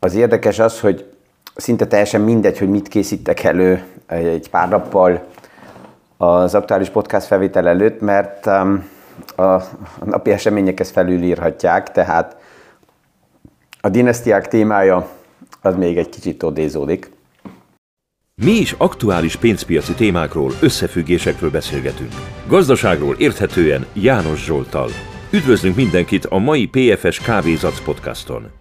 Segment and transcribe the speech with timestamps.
[0.00, 1.04] az érdekes az, hogy
[1.54, 5.26] szinte teljesen mindegy, hogy mit készítek elő egy pár nappal
[6.16, 8.88] az aktuális podcast felvétel előtt, mert um,
[9.36, 9.62] a
[10.04, 12.36] napi események ezt felülírhatják, tehát
[13.80, 15.08] a dinasztiák témája
[15.60, 17.10] az még egy kicsit odézódik.
[18.34, 22.12] Mi is aktuális pénzpiaci témákról, összefüggésekről beszélgetünk.
[22.46, 24.88] Gazdaságról érthetően János Zsoltal.
[25.32, 28.59] Üdvözlünk mindenkit a mai PFS Kávézac podcaston.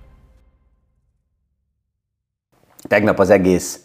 [2.90, 3.80] Tegnap az egész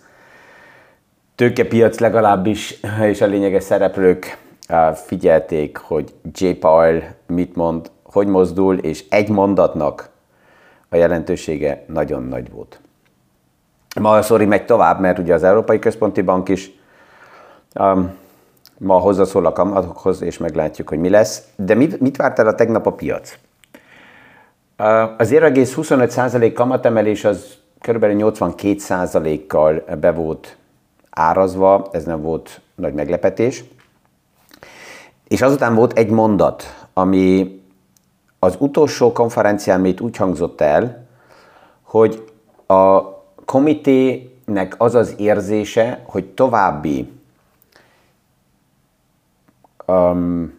[1.35, 4.39] tőkepiac legalábbis, és a lényeges szereplők
[4.95, 6.47] figyelték, hogy J.
[6.49, 10.09] Powell mit mond, hogy mozdul, és egy mondatnak
[10.89, 12.81] a jelentősége nagyon nagy volt.
[14.01, 16.71] Ma a szori megy tovább, mert ugye az Európai Központi Bank is
[17.81, 18.15] um,
[18.79, 21.43] ma hozzászól a kamatokhoz, és meglátjuk, hogy mi lesz.
[21.57, 23.39] De mit, mit várt el a tegnap a piac?
[25.17, 28.05] Az 0,25% kamatemelés az kb.
[28.05, 30.57] 82%-kal be volt
[31.11, 33.65] árazva, ez nem volt nagy meglepetés.
[35.29, 37.61] És azután volt egy mondat, ami
[38.39, 41.07] az utolsó konferencián még úgy hangzott el,
[41.83, 42.33] hogy
[42.67, 43.03] a
[43.45, 47.13] komitének az az érzése, hogy további
[49.87, 50.59] um,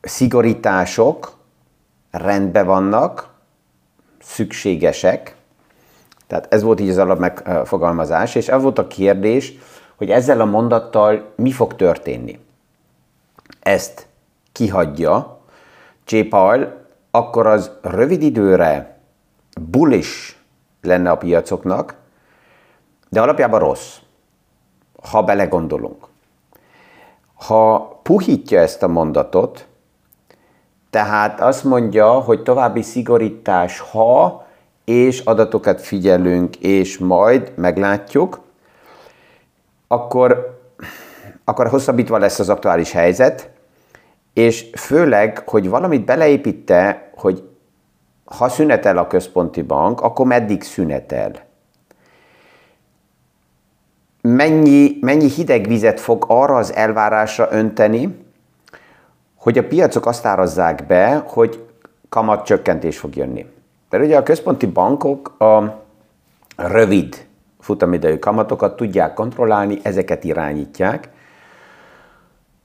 [0.00, 1.36] szigorítások
[2.10, 3.34] rendben vannak,
[4.20, 5.36] szükségesek,
[6.32, 9.52] tehát ez volt így az alapmegfogalmazás, és az volt a kérdés,
[9.96, 12.38] hogy ezzel a mondattal mi fog történni.
[13.60, 14.06] Ezt
[14.52, 15.40] kihagyja
[16.06, 16.20] J.
[17.10, 18.98] Akkor az rövid időre
[19.60, 20.34] bullish
[20.82, 21.94] lenne a piacoknak,
[23.08, 23.96] de alapjában rossz,
[25.10, 26.06] ha belegondolunk.
[27.34, 29.66] Ha puhítja ezt a mondatot,
[30.90, 34.41] tehát azt mondja, hogy további szigorítás, ha
[34.84, 38.40] és adatokat figyelünk, és majd meglátjuk,
[39.88, 40.60] akkor,
[41.44, 43.50] akkor hosszabbítva lesz az aktuális helyzet,
[44.32, 47.48] és főleg, hogy valamit beleépítte, hogy
[48.24, 51.32] ha szünetel a központi bank, akkor meddig szünetel?
[54.20, 58.24] Mennyi, mennyi hideg vizet fog arra az elvárásra önteni,
[59.36, 61.66] hogy a piacok azt árazzák be, hogy
[62.08, 63.46] kamatcsökkentés fog jönni.
[63.92, 65.82] De ugye a központi bankok a
[66.56, 67.26] rövid
[67.60, 71.08] futamidejű kamatokat tudják kontrollálni, ezeket irányítják.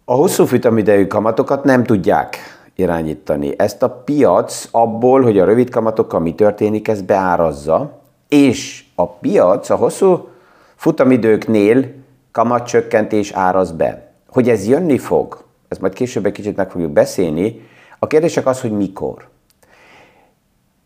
[0.05, 2.37] A hosszú futamidejű kamatokat nem tudják
[2.75, 3.53] irányítani.
[3.57, 9.69] Ezt a piac abból, hogy a rövid kamatokkal mi történik, ez beárazza, és a piac
[9.69, 10.27] a hosszú
[10.75, 11.85] futamidőknél
[12.31, 14.11] kamatcsökkentés áraz be.
[14.29, 17.67] Hogy ez jönni fog, ezt majd később egy kicsit meg fogjuk beszélni,
[17.99, 19.27] a kérdés az, hogy mikor.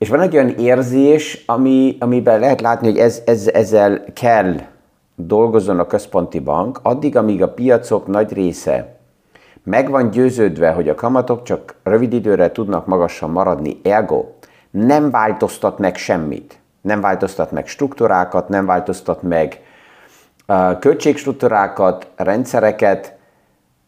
[0.01, 4.55] És van egy olyan érzés, ami, amiben lehet látni, hogy ez, ez, ezzel kell
[5.15, 8.95] dolgozzon a központi bank, addig, amíg a piacok nagy része
[9.63, 14.25] meg van győződve, hogy a kamatok csak rövid időre tudnak magasan maradni, ergo
[14.71, 16.59] nem változtat meg semmit.
[16.81, 19.61] Nem változtat meg struktúrákat, nem változtat meg
[20.47, 23.15] uh, költségstruktúrákat, rendszereket,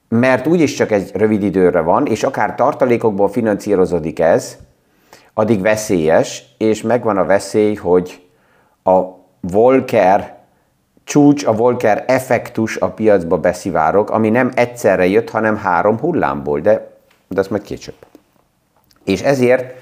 [0.09, 4.57] mert úgyis csak egy rövid időre van, és akár tartalékokból finanszírozódik ez,
[5.33, 8.27] addig veszélyes, és megvan a veszély, hogy
[8.83, 9.01] a
[9.39, 10.38] Volker
[11.03, 16.97] csúcs, a Volker effektus a piacba beszivárok, ami nem egyszerre jött, hanem három hullámból, de,
[17.27, 17.95] de azt majd később.
[19.03, 19.75] És ezért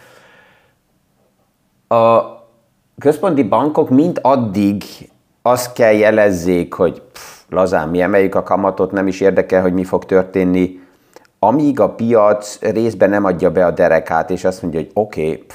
[1.88, 2.22] a
[3.00, 4.84] központi bankok mind addig
[5.42, 9.84] azt kell jelezzék, hogy pff, lazán mi emeljük a kamatot, nem is érdekel, hogy mi
[9.84, 10.81] fog történni,
[11.44, 15.46] amíg a piac részben nem adja be a derekát, és azt mondja, hogy oké, okay,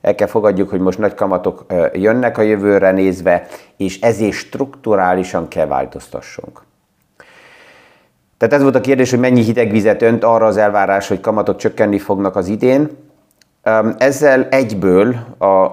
[0.00, 3.46] el kell fogadjuk, hogy most nagy kamatok jönnek a jövőre nézve,
[3.76, 6.62] és ezért strukturálisan kell változtassunk.
[8.36, 11.56] Tehát ez volt a kérdés, hogy mennyi hideg vizet önt arra az elvárás, hogy kamatok
[11.56, 12.90] csökkenni fognak az idén.
[13.98, 15.66] Ezzel egyből a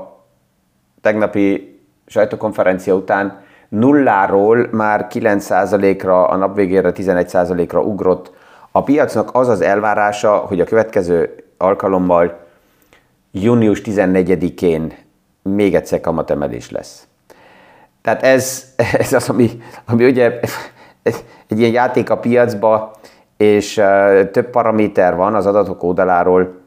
[1.01, 8.39] tegnapi sajtókonferencia után nulláról már 9%-ra, a nap végére 11%-ra ugrott
[8.71, 12.39] a piacnak az az elvárása, hogy a következő alkalommal
[13.31, 14.93] június 14-én
[15.41, 17.07] még egyszer kamatemelés lesz.
[18.01, 18.73] Tehát ez,
[19.03, 20.39] ez az, ami, ami ugye
[21.47, 22.91] egy ilyen játék a piacba,
[23.37, 23.73] és
[24.31, 26.59] több paraméter van az adatok oldaláról,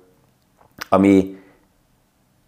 [0.89, 1.39] ami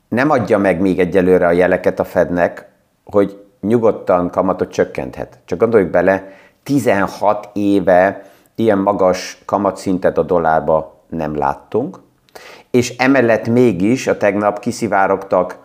[0.09, 2.69] nem adja meg még egyelőre a jeleket a Fednek,
[3.05, 5.39] hogy nyugodtan kamatot csökkenthet.
[5.45, 6.31] Csak gondoljuk bele,
[6.63, 8.23] 16 éve
[8.57, 11.99] ilyen magas kamatszintet a dollárba nem láttunk,
[12.71, 15.59] és emellett mégis a tegnap kiszivárogtak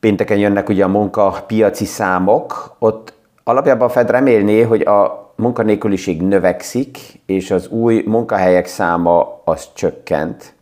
[0.00, 3.12] pénteken jönnek ugye a munkapiaci számok, ott
[3.44, 10.54] alapjában a Fed remélné, hogy a munkanélküliség növekszik, és az új munkahelyek száma az csökkent.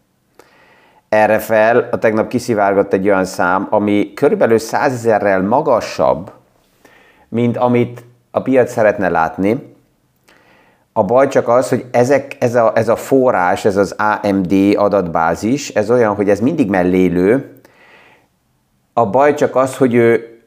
[1.08, 6.32] Erre fel a tegnap kiszivárgott egy olyan szám, ami körülbelül 100 ezerrel magasabb,
[7.28, 9.69] mint amit a piac szeretne látni.
[11.00, 15.68] A baj csak az, hogy ezek, ez, a, ez a forrás, ez az AMD adatbázis,
[15.68, 17.52] ez olyan, hogy ez mindig mellélő.
[18.92, 20.38] A baj csak az, hogy ő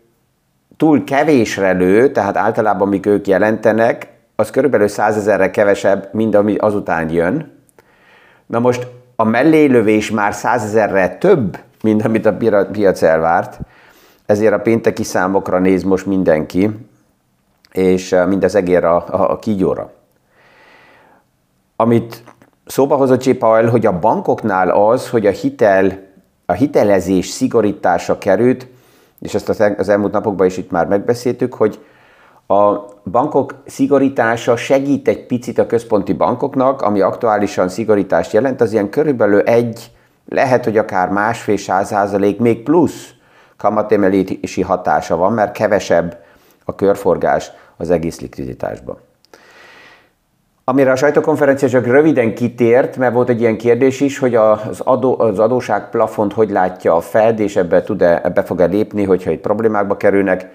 [0.77, 6.56] túl kevésre lő, tehát általában amik ők jelentenek, az körülbelül 100 ezerre kevesebb, mint ami
[6.56, 7.51] azután jön.
[8.45, 12.38] Na most a mellélövés már 100 ezerre több, mint amit a
[12.71, 13.59] piac elvárt,
[14.25, 16.69] ezért a pénteki számokra néz most mindenki,
[17.71, 19.91] és mind az egér a, a, a kígyóra.
[21.83, 22.24] Amit
[22.65, 23.31] szóba hozott J.
[23.31, 26.00] Powell, hogy a bankoknál az, hogy a hitel,
[26.45, 28.68] a hitelezés szigorítása került,
[29.19, 31.80] és ezt az elmúlt napokban is itt már megbeszéltük, hogy
[32.47, 32.80] a
[33.12, 39.39] bankok szigorítása segít egy picit a központi bankoknak, ami aktuálisan szigorítást jelent, az ilyen körülbelül
[39.39, 39.91] egy,
[40.30, 43.09] lehet, hogy akár másfél százalék, még plusz
[43.57, 46.18] kamatemelési hatása van, mert kevesebb
[46.65, 48.97] a körforgás az egész likviditásban.
[50.65, 55.19] Amire a sajtókonferencia csak röviden kitért, mert volt egy ilyen kérdés is, hogy az, adó,
[55.19, 59.42] az adóság plafont hogy látja a Fed, és ebbe, tud-e, ebbe fog-e lépni, hogyha itt
[59.42, 60.50] problémákba kerülnek.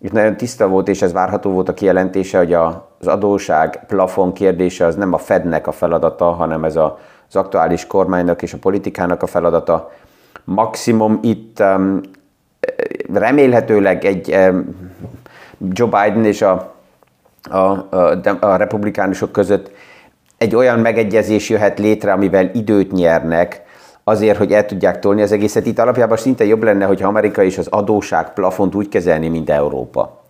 [0.00, 4.86] Itt nagyon tiszta volt, és ez várható volt a kijelentése, hogy az adóság plafon kérdése
[4.86, 6.98] az nem a Fednek a feladata, hanem ez a,
[7.28, 9.92] az aktuális kormánynak és a politikának a feladata.
[10.44, 12.00] Maximum itt um,
[13.12, 14.90] remélhetőleg egy um,
[15.58, 16.75] Joe Biden és a
[17.50, 17.86] a,
[18.40, 19.70] a, republikánusok között
[20.38, 23.62] egy olyan megegyezés jöhet létre, amivel időt nyernek,
[24.04, 25.66] azért, hogy el tudják tolni az egészet.
[25.66, 30.22] Itt alapjában szinte jobb lenne, hogy Amerika is az adóság plafont úgy kezelni, mint Európa.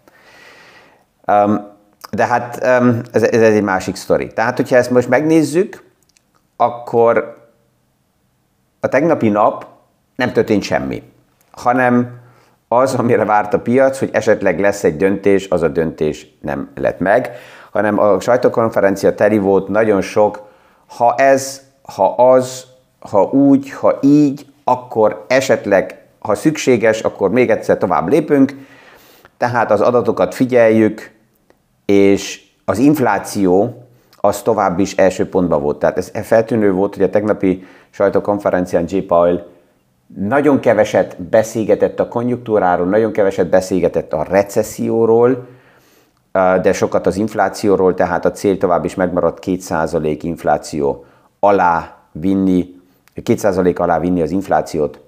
[1.26, 1.74] Um,
[2.10, 4.26] de hát um, ez, ez egy másik sztori.
[4.26, 5.84] Tehát, hogyha ezt most megnézzük,
[6.56, 7.36] akkor
[8.80, 9.66] a tegnapi nap
[10.16, 11.02] nem történt semmi,
[11.50, 12.24] hanem
[12.68, 16.98] az, amire várt a piac, hogy esetleg lesz egy döntés, az a döntés nem lett
[16.98, 17.30] meg,
[17.72, 20.42] hanem a sajtókonferencia teli volt nagyon sok,
[20.86, 22.64] ha ez, ha az,
[22.98, 28.52] ha úgy, ha így, akkor esetleg, ha szükséges, akkor még egyszer tovább lépünk,
[29.36, 31.10] tehát az adatokat figyeljük,
[31.84, 33.82] és az infláció
[34.16, 35.78] az tovább is első pontban volt.
[35.78, 38.96] Tehát ez feltűnő volt, hogy a tegnapi sajtókonferencián J.
[38.96, 39.46] Powell
[40.14, 45.46] nagyon keveset beszélgetett a konjunktúráról, nagyon keveset beszélgetett a recesszióról,
[46.62, 51.04] de sokat az inflációról, tehát a cél tovább is megmaradt 2% infláció
[51.40, 52.74] alá vinni,
[53.24, 55.00] 2% alá vinni az inflációt,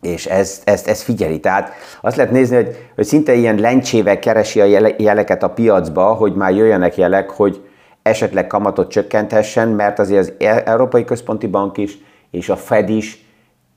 [0.00, 1.40] és ezt, ezt, ezt figyeli.
[1.40, 6.34] Tehát azt lehet nézni, hogy, hogy szinte ilyen lencsével keresi a jeleket a piacba, hogy
[6.34, 7.68] már jöjjenek jelek, hogy
[8.02, 11.98] esetleg kamatot csökkenthessen, mert azért az e- Európai Központi Bank is,
[12.30, 13.23] és a Fed is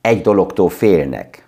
[0.08, 1.48] egy dologtól félnek.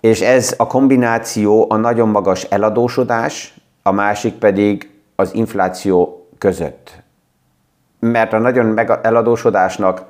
[0.00, 7.02] És ez a kombináció a nagyon magas eladósodás, a másik pedig az infláció között.
[7.98, 10.02] Mert a nagyon eladósodásnak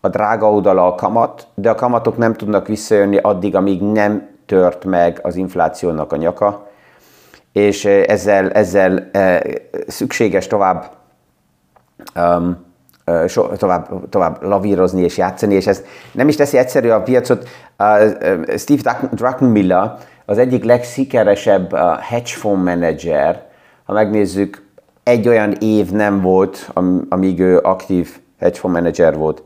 [0.00, 4.84] a drága oldala a kamat, de a kamatok nem tudnak visszajönni addig, amíg nem tört
[4.84, 6.68] meg az inflációnak a nyaka,
[7.52, 9.40] és ezzel, ezzel eh,
[9.86, 10.90] szükséges tovább
[12.14, 12.69] um,
[13.26, 17.48] so, tovább, tovább lavírozni és játszani, és ez nem is teszi egyszerű a piacot.
[18.56, 23.42] Steve Druckenmiller az egyik legsikeresebb hedge fund manager,
[23.84, 24.68] ha megnézzük,
[25.02, 26.70] egy olyan év nem volt,
[27.08, 29.42] amíg ő aktív hedge fund manager volt,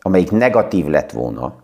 [0.00, 1.54] amelyik negatív lett volna.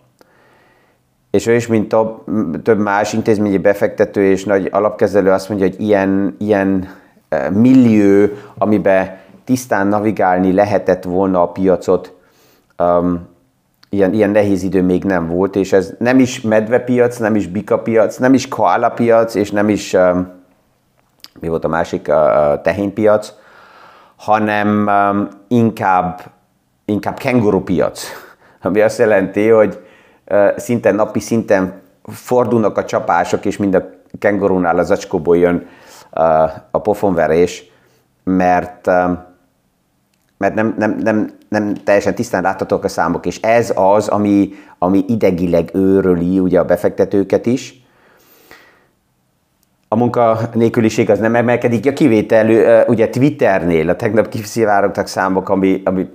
[1.30, 5.80] És ő is, mint több, több más intézményi befektető és nagy alapkezelő azt mondja, hogy
[5.80, 6.88] ilyen, ilyen
[7.52, 8.26] millió,
[8.58, 12.14] amiben tisztán navigálni lehetett volna a piacot,
[12.78, 13.28] um,
[13.90, 18.16] ilyen, ilyen nehéz idő még nem volt, és ez nem is medvepiac, nem is bikapiac,
[18.16, 20.28] nem is koala piac, és nem is, um,
[21.40, 23.32] mi volt a másik, uh, tehénypiac,
[24.16, 26.20] hanem um, inkább,
[26.84, 28.02] inkább kengurupiac,
[28.62, 29.84] ami azt jelenti, hogy
[30.30, 35.66] uh, szinte napi szinten fordulnak a csapások, és mind a kengurunál az acskóból jön
[36.10, 36.22] uh,
[36.70, 37.70] a pofonverés,
[38.24, 39.26] mert um,
[40.38, 45.04] mert nem, nem, nem, nem teljesen tisztán láthatók a számok, és ez az, ami, ami
[45.08, 47.86] idegileg őröli ugye a befektetőket is.
[49.88, 56.08] A munkanélküliség az nem emelkedik, a kivétel ugye Twitternél, a tegnap kiszivárogtak számok, ami, ami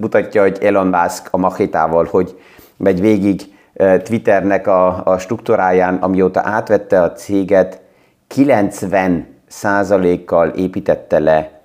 [0.00, 2.40] mutatja, hogy Elon Musk a machétával, hogy
[2.76, 3.40] megy végig
[4.02, 7.80] Twitternek a, a struktúráján, amióta átvette a céget,
[8.26, 11.60] 90 százalékkal építette le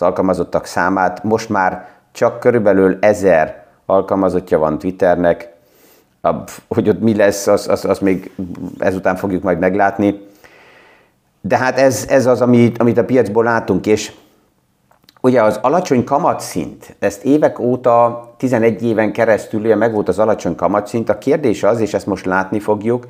[0.00, 1.24] az alkalmazottak számát.
[1.24, 5.52] Most már csak körülbelül ezer alkalmazottja van Twitternek,
[6.68, 8.30] hogy ott mi lesz, azt az, az még
[8.78, 10.26] ezután fogjuk majd meglátni.
[11.40, 14.12] De hát ez, ez az, amit, amit a piacból látunk, és
[15.20, 20.54] ugye az alacsony kamatszint, ezt évek óta, 11 éven keresztül ugye meg volt az alacsony
[20.54, 23.06] kamatszint, a kérdés az, és ezt most látni fogjuk,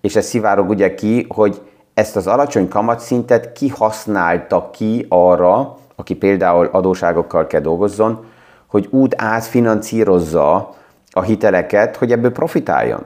[0.00, 1.60] és ez szivárog ugye ki, hogy
[1.94, 8.24] ezt az alacsony kamatszintet kihasználta ki arra, aki például adóságokkal kell dolgozzon,
[8.66, 10.74] hogy úgy átfinanszírozza
[11.10, 13.02] a hiteleket, hogy ebből profitáljon.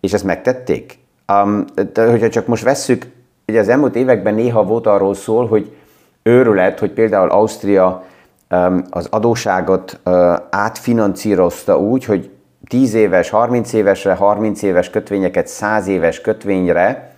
[0.00, 0.98] És ezt megtették.
[1.32, 3.06] Um, de hogyha csak most vesszük,
[3.46, 5.76] ugye az elmúlt években néha volt arról szól, hogy
[6.22, 8.04] őrület, hogy például Ausztria
[8.50, 12.30] um, az adóságot uh, átfinanszírozta úgy, hogy
[12.68, 17.16] 10 éves, 30 évesre, 30 éves kötvényeket 100 éves kötvényre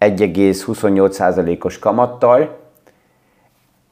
[0.00, 2.59] 1,28%-os kamattal.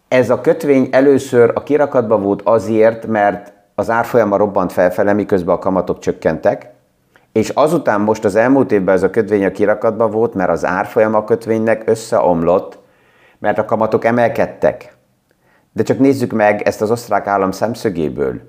[0.09, 5.59] Ez a kötvény először a kirakatban volt azért, mert az árfolyama robbant felfele, miközben a
[5.59, 6.71] kamatok csökkentek,
[7.33, 11.25] és azután most az elmúlt évben ez a kötvény a kirakatban volt, mert az árfolyama
[11.25, 12.79] kötvénynek összeomlott,
[13.39, 14.97] mert a kamatok emelkedtek.
[15.73, 18.41] De csak nézzük meg ezt az osztrák állam szemszögéből.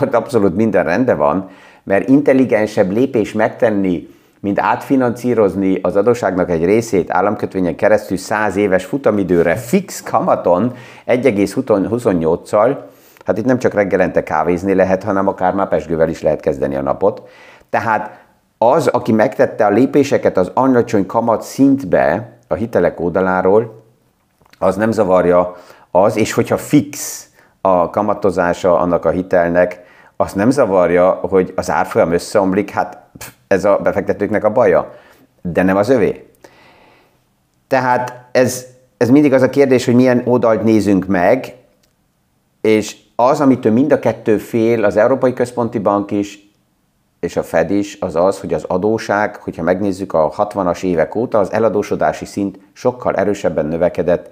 [0.00, 1.50] Ott abszolút minden rendben van,
[1.82, 4.08] mert intelligensebb lépés megtenni,
[4.44, 10.72] mint átfinancírozni az adóságnak egy részét államkötvényen keresztül 100 éves futamidőre fix kamaton
[11.06, 12.76] 1,28-szal,
[13.24, 16.82] hát itt nem csak reggelente kávézni lehet, hanem akár már pesgővel is lehet kezdeni a
[16.82, 17.22] napot.
[17.70, 18.24] Tehát
[18.58, 23.82] az, aki megtette a lépéseket az alacsony kamat szintbe a hitelek oldaláról,
[24.58, 25.54] az nem zavarja
[25.90, 27.26] az, és hogyha fix
[27.60, 29.82] a kamatozása annak a hitelnek,
[30.16, 33.02] azt nem zavarja, hogy az árfolyam összeomlik, hát
[33.54, 34.94] ez a befektetőknek a baja,
[35.42, 36.28] de nem az övé.
[37.66, 41.54] Tehát ez, ez mindig az a kérdés, hogy milyen oldalt nézünk meg,
[42.60, 46.44] és az, amitől mind a kettő fél, az Európai Központi Bank is,
[47.20, 51.38] és a Fed is, az az, hogy az adóság, hogyha megnézzük a 60-as évek óta,
[51.38, 54.30] az eladósodási szint sokkal erősebben növekedett,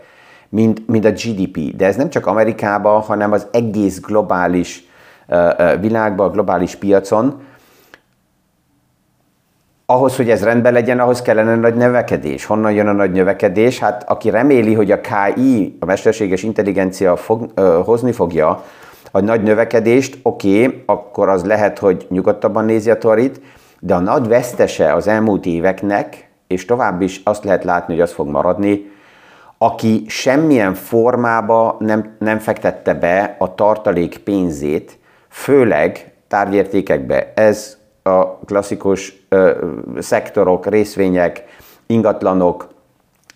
[0.48, 1.76] mint, mint a GDP.
[1.76, 4.84] De ez nem csak Amerikában, hanem az egész globális
[5.80, 7.42] világban, a globális piacon.
[9.92, 12.44] Ahhoz, hogy ez rendben legyen, ahhoz kellene nagy növekedés.
[12.44, 13.78] Honnan jön a nagy növekedés?
[13.78, 18.64] Hát aki reméli, hogy a KI, a mesterséges intelligencia fog, ö, hozni fogja
[19.10, 23.40] a nagy növekedést, oké, okay, akkor az lehet, hogy nyugodtabban nézi a torit,
[23.80, 28.12] de a nagy vesztese az elmúlt éveknek, és tovább is azt lehet látni, hogy az
[28.12, 28.90] fog maradni,
[29.58, 37.32] aki semmilyen formába nem, nem fektette be a tartalék pénzét, főleg tárgyértékekbe.
[37.34, 39.66] Ez a klasszikus ö,
[39.98, 41.44] szektorok, részvények,
[41.86, 42.68] ingatlanok,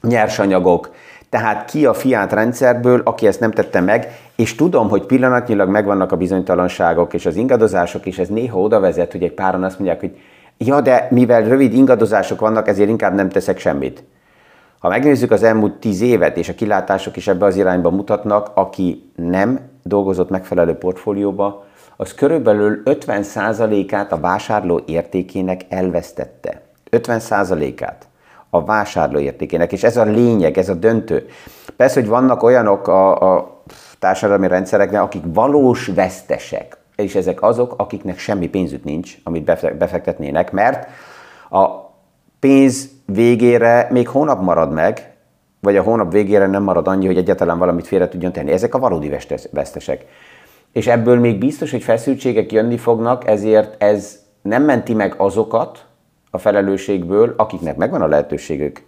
[0.02, 0.90] nyersanyagok,
[1.28, 4.06] tehát ki a fiát rendszerből, aki ezt nem tette meg,
[4.36, 9.12] és tudom, hogy pillanatnyilag megvannak a bizonytalanságok és az ingadozások, és ez néha oda vezet,
[9.12, 10.18] hogy egy páran azt mondják, hogy
[10.58, 14.04] ja, de mivel rövid ingadozások vannak, ezért inkább nem teszek semmit.
[14.78, 19.10] Ha megnézzük az elmúlt tíz évet, és a kilátások is ebbe az irányba mutatnak, aki
[19.16, 21.64] nem dolgozott megfelelő portfólióba,
[21.96, 26.62] az körülbelül 50%-át a vásárló értékének elvesztette.
[26.90, 28.06] 50%-át
[28.50, 31.26] a vásárló értékének, és ez a lényeg, ez a döntő.
[31.76, 33.62] Persze, hogy vannak olyanok a, a
[33.98, 39.44] társadalmi rendszereknek, akik valós vesztesek, és ezek azok, akiknek semmi pénzük nincs, amit
[39.78, 40.88] befektetnének, mert
[41.50, 41.66] a
[42.40, 45.14] pénz végére még hónap marad meg,
[45.60, 48.52] vagy a hónap végére nem marad annyi, hogy egyáltalán valamit félre tudjon tenni.
[48.52, 49.16] Ezek a valódi
[49.50, 50.04] vesztesek
[50.76, 55.84] és ebből még biztos, hogy feszültségek jönni fognak, ezért ez nem menti meg azokat
[56.30, 58.84] a felelősségből, akiknek megvan a lehetőségük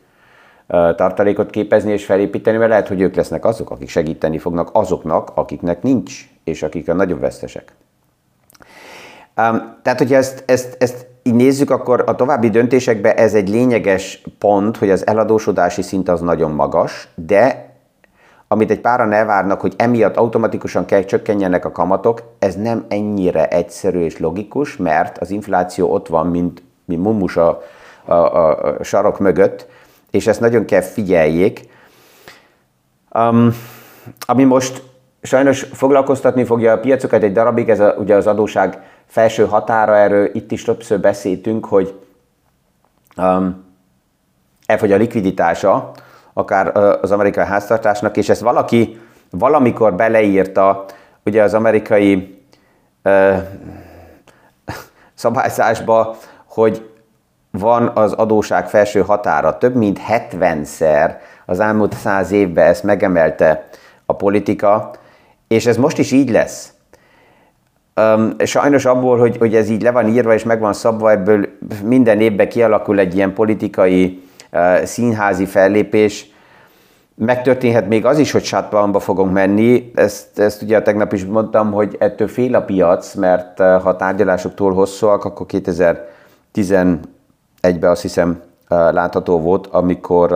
[0.66, 5.82] tartalékot képezni és felépíteni, mert lehet, hogy ők lesznek azok, akik segíteni fognak azoknak, akiknek
[5.82, 7.72] nincs, és akik a nagyobb vesztesek.
[9.82, 14.76] Tehát, hogyha ezt, ezt, ezt így nézzük, akkor a további döntésekben ez egy lényeges pont,
[14.76, 17.67] hogy az eladósodási szint az nagyon magas, de
[18.48, 24.00] amit egy páran elvárnak, hogy emiatt automatikusan kell csökkenjenek a kamatok, ez nem ennyire egyszerű
[24.00, 27.62] és logikus, mert az infláció ott van, mint, mint mumus a,
[28.04, 29.66] a, a, sarok mögött,
[30.10, 31.68] és ezt nagyon kell figyeljék.
[33.14, 33.54] Um,
[34.26, 34.82] ami most
[35.22, 40.30] sajnos foglalkoztatni fogja a piacokat egy darabig, ez a, ugye az adóság felső határa, erről
[40.32, 41.94] itt is többször beszéltünk, hogy
[43.16, 43.64] um,
[44.66, 45.92] elfogy a likviditása,
[46.38, 50.84] akár az amerikai háztartásnak, és ezt valaki valamikor beleírta,
[51.24, 52.42] ugye az amerikai
[55.14, 56.16] szabályzásba,
[56.48, 56.90] hogy
[57.50, 59.58] van az adóság felső határa.
[59.58, 61.14] Több mint 70-szer
[61.46, 63.68] az elmúlt száz évben ezt megemelte
[64.06, 64.90] a politika,
[65.48, 66.72] és ez most is így lesz.
[68.00, 71.48] Um, sajnos abból, hogy, hogy ez így le van írva és meg van szabva, ebből
[71.84, 74.27] minden évben kialakul egy ilyen politikai
[74.84, 76.30] színházi fellépés,
[77.20, 79.90] Megtörténhet még az is, hogy shutdownba fogunk menni.
[79.94, 84.54] Ezt, ezt ugye tegnap is mondtam, hogy ettől fél a piac, mert ha a tárgyalások
[84.54, 90.32] túl hosszúak, akkor 2011-ben azt hiszem látható volt, amikor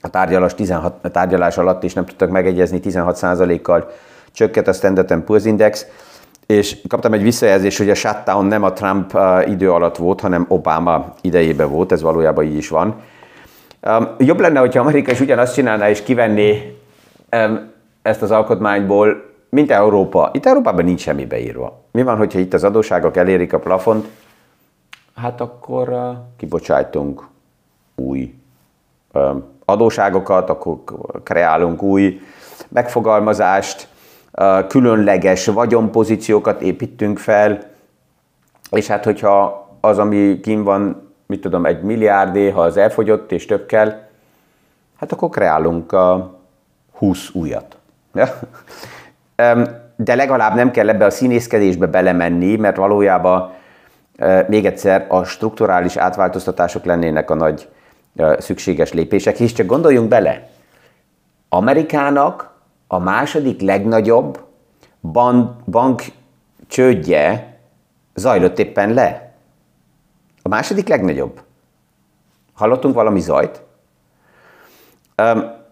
[0.00, 3.90] a tárgyalás, 16, a tárgyalás alatt is nem tudtak megegyezni, 16%-kal
[4.32, 5.86] csökkent a Standard Poor's Index,
[6.48, 11.14] és kaptam egy visszajelzést, hogy a shutdown nem a Trump idő alatt volt, hanem Obama
[11.20, 13.00] idejében volt, ez valójában így is van.
[13.82, 16.78] Um, jobb lenne, hogyha Amerika is ugyanazt csinálná és kivenné
[17.32, 17.70] um,
[18.02, 20.30] ezt az alkotmányból, mint Európa.
[20.32, 21.84] Itt Európában nincs semmi beírva.
[21.90, 24.06] Mi van, hogyha itt az adóságok elérik a plafont?
[25.14, 27.26] Hát akkor uh, kibocsájtunk
[27.94, 28.34] új
[29.12, 30.78] um, adóságokat, akkor
[31.22, 32.20] kreálunk új
[32.68, 33.97] megfogalmazást, uh,
[34.68, 37.58] különleges vagyonpozíciókat építünk fel,
[38.70, 43.46] és hát hogyha az, ami kim van mit tudom, egy milliárdé, ha az elfogyott és
[43.46, 44.08] több kell,
[44.98, 46.34] hát akkor kreálunk a
[46.92, 47.76] 20 újat.
[49.96, 53.52] De legalább nem kell ebbe a színészkedésbe belemenni, mert valójában
[54.46, 57.68] még egyszer a strukturális átváltoztatások lennének a nagy
[58.38, 60.48] szükséges lépések, és csak gondoljunk bele,
[61.48, 62.47] Amerikának
[62.88, 64.44] a második legnagyobb
[65.00, 66.02] bank, bank
[66.66, 67.56] csődje
[68.14, 69.32] zajlott éppen le.
[70.42, 71.40] A második legnagyobb.
[72.54, 73.62] Hallottunk valami zajt?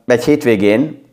[0.07, 1.05] Egy hétvégén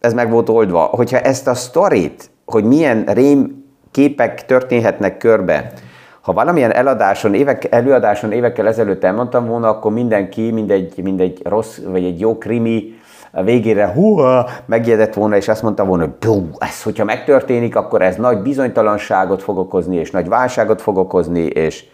[0.00, 0.82] ez meg volt oldva.
[0.82, 5.72] Hogyha ezt a sztorit, hogy milyen rém képek történhetnek körbe,
[6.20, 12.04] ha valamilyen eladáson, évek, előadáson évekkel ezelőtt elmondtam volna, akkor mindenki, mindegy, mindegy rossz, vagy
[12.04, 12.94] egy jó krimi,
[13.34, 18.16] a végére húha, megjedett volna, és azt mondta volna, hogy ez, hogyha megtörténik, akkor ez
[18.16, 21.84] nagy bizonytalanságot fog okozni, és nagy válságot fog okozni, és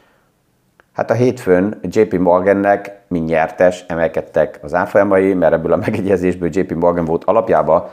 [0.92, 6.74] Hát a hétfőn JP Morgannek, mint nyertes, emelkedtek az árfolyamai, mert ebből a megegyezésből JP
[6.74, 7.84] Morgan volt alapjában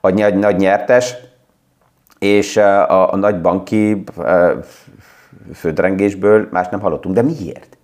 [0.00, 1.14] a nagy, nagy nyertes,
[2.18, 4.04] és a, a nagy banki
[5.54, 7.14] földrengésből más nem hallottunk.
[7.14, 7.78] De miért?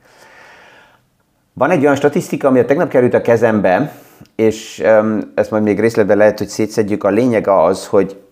[1.59, 3.93] Van egy olyan statisztika, ami a tegnap került a kezembe,
[4.35, 4.83] és
[5.35, 7.05] ezt majd még részletben lehet, hogy szétszedjük.
[7.05, 8.23] A lényeg az, hogy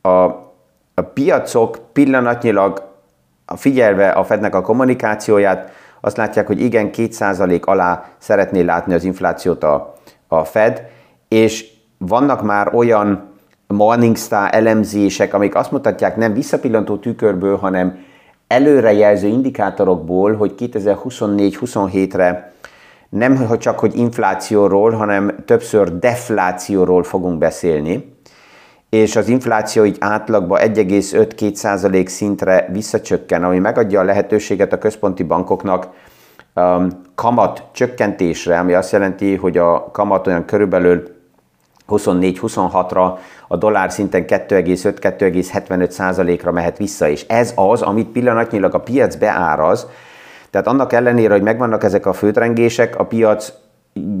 [0.00, 0.08] a,
[0.94, 2.82] a piacok pillanatnyilag
[3.56, 9.64] figyelve a Fednek a kommunikációját, azt látják, hogy igen, 2% alá szeretné látni az inflációt
[9.64, 9.94] a,
[10.28, 10.82] a Fed,
[11.28, 11.66] és
[11.98, 13.28] vannak már olyan
[13.66, 17.98] Morningstar elemzések, amik azt mutatják nem visszapillantó tükörből, hanem
[18.46, 22.52] előrejelző indikátorokból, hogy 2024-27-re
[23.08, 28.12] nem csak hogy inflációról, hanem többször deflációról fogunk beszélni.
[28.88, 35.88] És az infláció így átlagban 1,5-2% szintre visszacsökken, ami megadja a lehetőséget a központi bankoknak
[36.54, 41.14] um, kamat csökkentésre, ami azt jelenti, hogy a kamat olyan körülbelül
[41.88, 49.14] 24-26-ra a dollár szinten 2,5-2,75 ra mehet vissza, és ez az, amit pillanatnyilag a piac
[49.14, 49.86] beáraz,
[50.54, 53.52] tehát annak ellenére, hogy megvannak ezek a főtrengések, a piac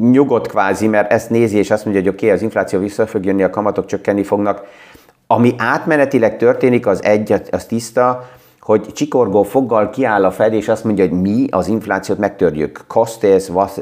[0.00, 3.24] nyugodt kvázi, mert ezt nézi, és azt mondja, hogy oké, okay, az infláció vissza fog
[3.24, 4.62] jönni, a kamatok csökkenni fognak.
[5.26, 8.28] Ami átmenetileg történik, az egy, az tiszta,
[8.60, 12.84] hogy csikorgó foggal kiáll a Fed, és azt mondja, hogy mi az inflációt megtörjük.
[12.86, 13.72] Cost is, was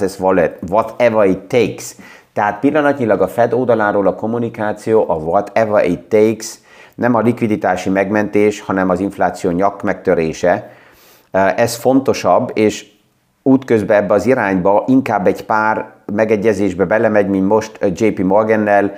[0.00, 1.94] is wallet, whatever it takes.
[2.32, 6.58] Tehát pillanatnyilag a Fed oldaláról a kommunikáció, a whatever it takes,
[6.94, 10.80] nem a likviditási megmentés, hanem az infláció nyak megtörése.
[11.32, 12.86] Ez fontosabb, és
[13.42, 18.92] útközben ebbe az irányba inkább egy pár megegyezésbe belemegy, mint most JP Morgannel,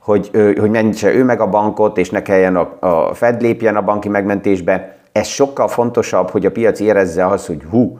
[0.00, 3.82] hogy, hogy mentse ő meg a bankot, és ne kelljen a, a Fed lépjen a
[3.82, 4.96] banki megmentésbe.
[5.12, 7.98] Ez sokkal fontosabb, hogy a piac érezze azt, hogy hú,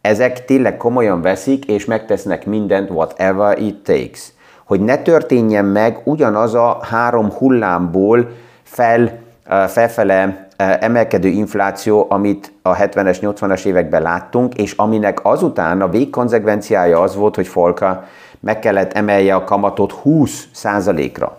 [0.00, 4.32] ezek tényleg komolyan veszik, és megtesznek mindent, whatever it takes.
[4.64, 8.28] Hogy ne történjen meg ugyanaz a három hullámból
[8.62, 9.18] fel,
[9.68, 17.16] felfele emelkedő infláció, amit a 70-es, 80-as években láttunk, és aminek azután a végkonzekvenciája az
[17.16, 18.04] volt, hogy Folka
[18.40, 21.38] meg kellett emelje a kamatot 20%-ra.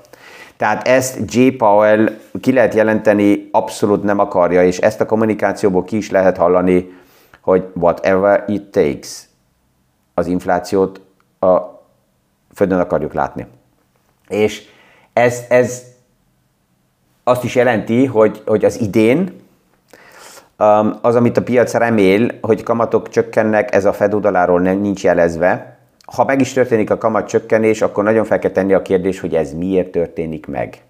[0.58, 1.48] Tehát ezt J.
[1.48, 2.10] Powell
[2.42, 6.94] ki lehet jelenteni, abszolút nem akarja, és ezt a kommunikációból ki is lehet hallani,
[7.42, 9.24] hogy whatever it takes,
[10.14, 11.02] az inflációt
[11.40, 11.58] a
[12.54, 13.48] földön akarjuk látni.
[14.28, 14.62] És
[15.14, 15.84] ez, ez
[17.24, 19.42] azt is jelenti, hogy, hogy az idén
[21.02, 25.78] Az, amit a piac remél, hogy kamatok csökkennek, ez a Fed oldaláról nem nincs jelezve.
[26.16, 29.36] Ha meg is történik a kamat csökkenés, akkor nagyon fel kell tenni a kérdés, hogy
[29.36, 30.82] ez miért történik meg.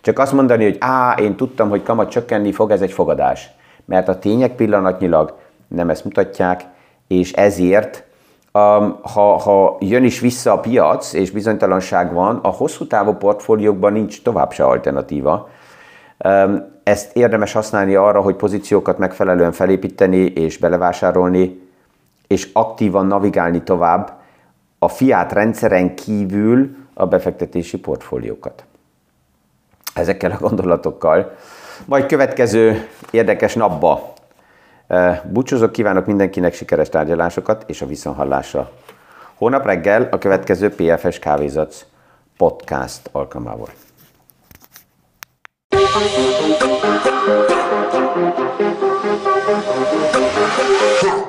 [0.00, 3.50] Csak azt mondani, hogy á, én tudtam, hogy kamat csökkenni fog, ez egy fogadás.
[3.84, 5.38] Mert a tények pillanatnyilag
[5.68, 6.64] nem ezt mutatják,
[7.06, 8.04] és ezért
[9.02, 14.22] ha, ha jön is vissza a piac, és bizonytalanság van, a hosszú távú portfóliókban nincs
[14.22, 15.48] tovább se alternatíva.
[16.82, 21.66] Ezt érdemes használni arra, hogy pozíciókat megfelelően felépíteni és belevásárolni,
[22.26, 24.12] és aktívan navigálni tovább
[24.78, 28.64] a fiát rendszeren kívül a befektetési portfóliókat.
[29.94, 31.36] Ezekkel a gondolatokkal.
[31.84, 34.12] Majd következő érdekes napba
[35.24, 38.70] Búcsúzok, kívánok mindenkinek sikeres tárgyalásokat és a viszonhallásra.
[39.34, 41.84] Hónap reggel a következő PFS Kávézac
[42.36, 43.68] podcast alkalmával.
[51.00, 51.27] Huh.